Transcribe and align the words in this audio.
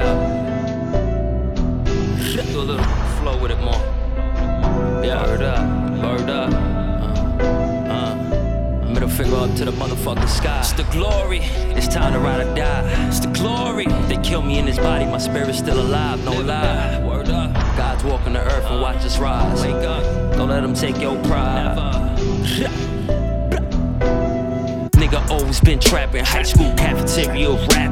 Yeah. 0.00 0.40
Do 2.52 2.60
a 2.60 2.62
little 2.62 2.84
flow 3.20 3.40
with 3.40 3.50
it 3.50 3.60
more. 3.60 3.82
Yeah. 5.04 5.20
Up, 5.20 5.40
up. 5.40 6.52
Uh, 6.52 7.46
uh. 7.92 8.14
Middle 8.88 9.08
finger 9.08 9.36
up 9.36 9.54
to 9.56 9.64
the 9.64 9.72
motherfucking 9.72 10.28
sky. 10.28 10.60
It's 10.60 10.72
the 10.72 10.82
glory, 10.84 11.40
it's 11.76 11.86
time 11.88 12.12
to 12.12 12.18
ride 12.18 12.46
or 12.46 12.54
die. 12.54 13.08
It's 13.08 13.20
the 13.20 13.28
glory. 13.28 13.86
They 14.08 14.16
kill 14.22 14.42
me 14.42 14.58
in 14.58 14.66
this 14.66 14.78
body, 14.78 15.04
my 15.06 15.18
spirit's 15.18 15.58
still 15.58 15.80
alive, 15.80 16.24
no 16.24 16.32
lie. 16.32 17.02
Word 17.06 17.28
up. 17.28 17.54
God's 17.76 18.04
walking 18.04 18.32
the 18.32 18.40
earth 18.40 18.64
and 18.66 18.80
watch 18.80 19.04
us 19.04 19.18
rise. 19.18 19.62
Don't 19.62 20.48
let 20.48 20.62
them 20.62 20.74
take 20.74 21.00
your 21.00 21.16
pride. 21.24 21.76
Nigga 24.92 25.30
always 25.30 25.60
been 25.60 25.78
trapping, 25.78 26.24
high 26.24 26.42
school 26.42 26.72
cafeteria 26.76 27.50
rap 27.68 27.89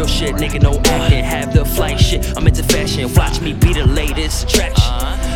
Real 0.00 0.08
shit, 0.08 0.34
nigga, 0.36 0.62
no 0.62 0.80
acting. 0.86 1.22
Have 1.22 1.52
the 1.52 1.62
flight 1.62 2.00
shit, 2.00 2.34
I'm 2.34 2.46
into 2.46 2.62
fashion. 2.62 3.12
Watch 3.12 3.42
me 3.42 3.52
be 3.52 3.74
the 3.74 3.84
latest 3.84 4.44
attraction. 4.44 4.82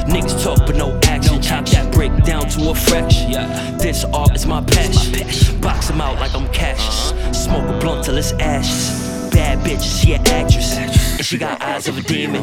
Niggas 0.09 0.43
talk 0.43 0.67
but 0.67 0.77
no 0.77 0.99
action. 1.03 1.43
Chop 1.43 1.67
that 1.67 1.93
brick 1.93 2.11
down 2.25 2.49
to 2.49 2.71
a 2.71 2.75
fraction. 2.75 3.33
This 3.77 4.07
art 4.07 4.35
is 4.35 4.47
my 4.47 4.63
passion. 4.63 5.61
Box 5.61 5.91
'em 5.91 6.01
out 6.01 6.19
like 6.19 6.35
I'm 6.35 6.49
Cassius. 6.49 7.13
Smoke 7.45 7.69
a 7.69 7.79
blunt 7.79 8.07
till 8.07 8.17
it's 8.17 8.33
ashes. 8.41 9.04
Bad 9.45 9.59
bitch, 9.59 10.01
she 10.01 10.15
an 10.15 10.27
actress. 10.29 10.75
And 10.75 11.23
she 11.23 11.37
got 11.37 11.61
eyes 11.61 11.87
of 11.87 11.99
a 11.99 12.01
demon. 12.01 12.43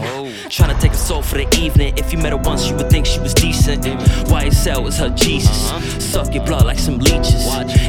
Tryna 0.53 0.79
take 0.79 0.91
a 0.91 0.95
soul 0.95 1.23
for 1.23 1.37
the 1.39 1.47
evening. 1.57 1.97
If 1.97 2.13
you 2.13 2.19
met 2.19 2.31
her 2.31 2.37
once, 2.37 2.69
you 2.69 2.75
would 2.75 2.91
think 2.91 3.07
she 3.07 3.19
was 3.19 3.33
decent. 3.33 3.83
YSL 4.29 4.87
is 4.87 4.97
her 4.99 5.09
Jesus. 5.09 5.71
Suck 5.97 6.31
your 6.35 6.45
blood 6.45 6.65
like 6.65 6.77
some 6.77 6.99
leeches. 6.99 7.47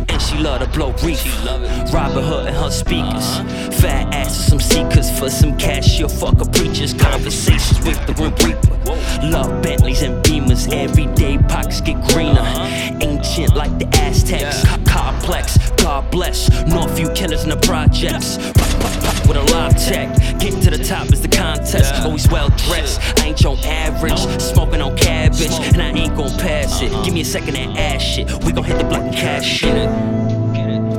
And 0.08 0.22
she 0.22 0.38
love 0.38 0.62
to 0.62 0.66
blow 0.68 0.92
reef. 1.04 1.22
Robbinhood 1.92 2.46
and 2.46 2.56
her 2.56 2.70
speakers. 2.70 3.26
Fat 3.82 4.14
ass 4.14 4.38
with 4.38 4.48
some 4.48 4.60
seekers 4.60 5.10
for 5.18 5.28
some 5.28 5.58
cash. 5.58 5.86
She'll 5.86 6.08
fuck 6.08 6.40
a 6.40 6.46
preachers. 6.46 6.94
Conversations 6.94 7.84
with 7.84 8.00
the 8.06 8.14
Grim 8.14 8.34
Reaper. 8.36 8.72
Love 9.28 9.62
Bentleys 9.62 10.00
and 10.00 10.24
Beamers. 10.24 10.72
Everyday 10.72 11.36
pockets 11.36 11.82
get 11.82 12.02
greener. 12.08 12.40
Ancient 13.02 13.54
like 13.54 13.78
the 13.78 13.86
Aztecs. 13.98 14.64
Complex. 14.90 15.58
God 15.82 16.08
bless. 16.12 16.48
Northview 16.48 16.96
few 16.96 17.10
killers 17.14 17.42
in 17.42 17.50
the 17.50 17.56
projects. 17.56 18.36
With 19.26 19.36
a 19.36 19.42
live 19.52 19.76
tech, 19.76 20.14
getting 20.38 20.60
to 20.60 20.70
the 20.70 20.82
top 20.82 21.12
is 21.12 21.20
the 21.20 21.28
contest. 21.28 21.92
Always 22.04 22.28
well 22.28 22.48
dressed, 22.50 23.00
I 23.18 23.26
ain't 23.26 23.40
your 23.40 23.56
average. 23.64 24.18
Smoking 24.40 24.80
on 24.80 24.96
cabbage, 24.96 25.50
and 25.50 25.82
I 25.82 25.88
ain't 25.88 26.16
gon' 26.16 26.30
pass 26.38 26.82
it. 26.82 26.92
Uh-uh. 26.92 27.04
Give 27.04 27.14
me 27.14 27.22
a 27.22 27.24
second 27.24 27.56
and 27.56 27.76
ash 27.76 28.18
it. 28.18 28.30
We 28.44 28.52
gon' 28.52 28.64
hit 28.64 28.78
the 28.78 28.84
block 28.84 29.02
and 29.02 29.14
cash 29.14 29.64
it. 29.64 29.88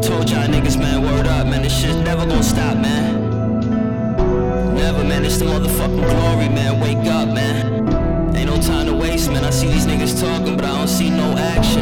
Told 0.03 0.29
y'all 0.29 0.47
niggas, 0.47 0.77
man, 0.77 1.01
word 1.01 1.27
up, 1.27 1.47
man. 1.47 1.61
This 1.61 1.79
shit 1.79 1.95
never 2.03 2.25
gon' 2.25 2.43
stop, 2.43 2.77
man. 2.77 4.75
Never, 4.75 5.03
man. 5.05 5.23
It's 5.23 5.37
the 5.37 5.45
motherfucking 5.45 5.95
glory, 5.95 6.49
man. 6.49 6.81
Wake 6.81 7.07
up, 7.07 7.29
man. 7.29 8.35
Ain't 8.35 8.49
no 8.49 8.59
time 8.61 8.87
to 8.87 8.95
waste, 8.95 9.31
man. 9.31 9.45
I 9.45 9.49
see 9.49 9.67
these 9.67 9.85
niggas 9.85 10.19
talking, 10.19 10.57
but 10.57 10.65
I 10.65 10.77
don't 10.77 10.87
see 10.89 11.09
no 11.09 11.37
action. 11.37 11.72